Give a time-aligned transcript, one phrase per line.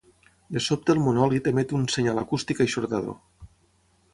[0.55, 3.21] De sobte el monòlit emet un senyal acústic eixordador.